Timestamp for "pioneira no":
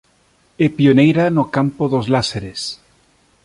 0.77-1.43